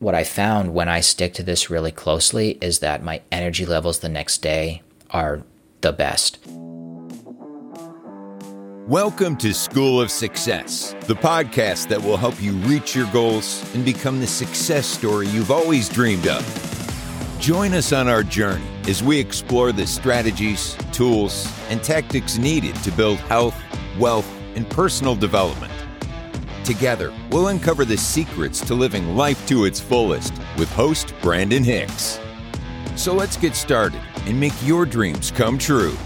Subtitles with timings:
[0.00, 3.98] what I found when I stick to this really closely is that my energy levels
[3.98, 5.42] the next day are
[5.80, 6.38] the best.
[8.86, 13.84] Welcome to School of Success, the podcast that will help you reach your goals and
[13.84, 17.36] become the success story you've always dreamed of.
[17.40, 22.92] Join us on our journey as we explore the strategies, tools, and tactics needed to
[22.92, 23.60] build health,
[23.98, 25.72] wealth, and personal development.
[26.68, 32.20] Together, we'll uncover the secrets to living life to its fullest with host Brandon Hicks.
[32.94, 35.96] So let's get started and make your dreams come true.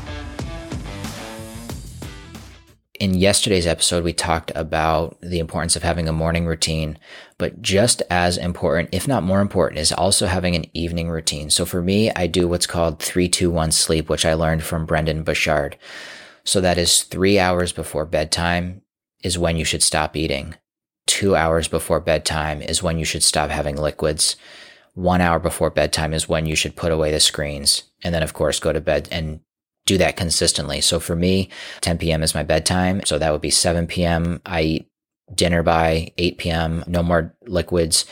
[3.00, 6.96] In yesterday's episode, we talked about the importance of having a morning routine,
[7.38, 11.50] but just as important, if not more important, is also having an evening routine.
[11.50, 15.76] So for me, I do what's called 321 sleep, which I learned from Brendon Burchard.
[16.44, 18.81] So that is three hours before bedtime
[19.22, 20.54] is when you should stop eating.
[21.06, 24.36] Two hours before bedtime is when you should stop having liquids.
[24.94, 27.84] One hour before bedtime is when you should put away the screens.
[28.02, 29.40] And then, of course, go to bed and
[29.86, 30.80] do that consistently.
[30.80, 31.48] So for me,
[31.80, 32.22] 10 p.m.
[32.22, 33.02] is my bedtime.
[33.04, 34.40] So that would be 7 p.m.
[34.46, 34.88] I eat
[35.34, 36.84] dinner by 8 p.m.
[36.86, 38.04] No more liquids.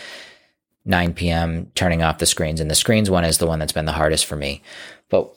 [0.84, 1.70] 9 p.m.
[1.74, 2.61] turning off the screens.
[2.61, 4.62] And the screens one is the one that's been the hardest for me.
[5.11, 5.33] But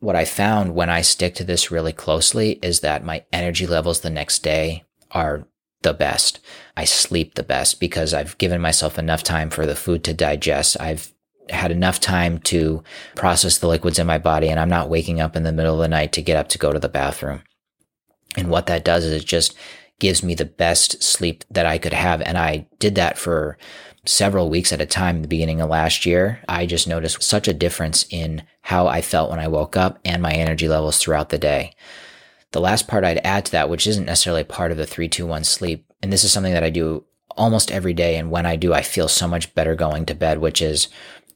[0.00, 4.00] what I found when I stick to this really closely is that my energy levels
[4.00, 5.46] the next day are
[5.82, 6.40] the best.
[6.76, 10.80] I sleep the best because I've given myself enough time for the food to digest.
[10.80, 11.12] I've
[11.50, 12.82] had enough time to
[13.16, 15.80] process the liquids in my body and I'm not waking up in the middle of
[15.80, 17.42] the night to get up to go to the bathroom.
[18.36, 19.54] And what that does is it just
[19.98, 22.22] gives me the best sleep that I could have.
[22.22, 23.58] And I did that for
[24.04, 26.40] several weeks at a time in the beginning of last year.
[26.48, 30.22] I just noticed such a difference in how I felt when I woke up and
[30.22, 31.74] my energy levels throughout the day.
[32.52, 35.86] The last part I'd add to that, which isn't necessarily part of the 321 sleep,
[36.02, 38.16] and this is something that I do almost every day.
[38.16, 40.88] And when I do, I feel so much better going to bed, which is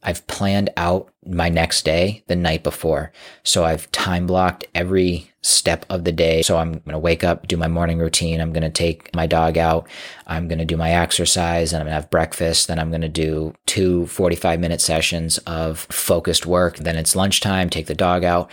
[0.03, 3.11] I've planned out my next day the night before.
[3.43, 6.41] So I've time blocked every step of the day.
[6.41, 8.39] So I'm going to wake up, do my morning routine.
[8.39, 9.87] I'm going to take my dog out.
[10.27, 12.67] I'm going to do my exercise and I'm going to have breakfast.
[12.67, 16.77] Then I'm going to do two 45 minute sessions of focused work.
[16.77, 18.51] Then it's lunchtime, take the dog out,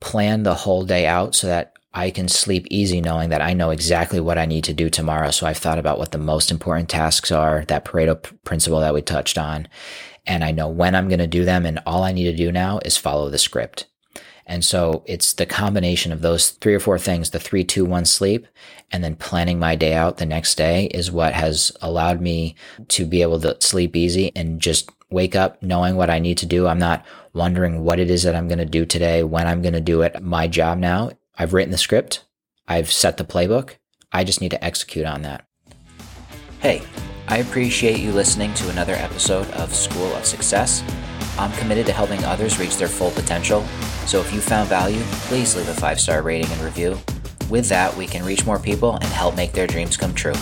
[0.00, 3.70] plan the whole day out so that I can sleep easy knowing that I know
[3.70, 5.30] exactly what I need to do tomorrow.
[5.30, 9.02] So I've thought about what the most important tasks are, that Pareto principle that we
[9.02, 9.68] touched on.
[10.26, 11.66] And I know when I'm going to do them.
[11.66, 13.86] And all I need to do now is follow the script.
[14.46, 18.04] And so it's the combination of those three or four things, the three, two, one
[18.04, 18.46] sleep,
[18.90, 22.56] and then planning my day out the next day is what has allowed me
[22.88, 26.46] to be able to sleep easy and just wake up knowing what I need to
[26.46, 26.66] do.
[26.66, 27.04] I'm not
[27.34, 30.02] wondering what it is that I'm going to do today, when I'm going to do
[30.02, 30.20] it.
[30.22, 32.24] My job now I've written the script,
[32.68, 33.76] I've set the playbook.
[34.12, 35.46] I just need to execute on that.
[36.60, 36.82] Hey,
[37.28, 40.84] I appreciate you listening to another episode of School of Success.
[41.38, 43.64] I'm committed to helping others reach their full potential,
[44.06, 46.98] so if you found value, please leave a five star rating and review.
[47.48, 50.34] With that, we can reach more people and help make their dreams come true.